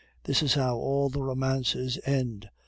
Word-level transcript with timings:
That 0.23 0.41
is 0.41 0.55
how 0.55 0.77
all 0.77 1.09
the 1.09 1.21
romances 1.21 1.99
end. 2.07 2.49